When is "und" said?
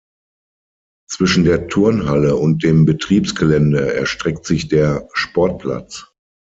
2.35-2.63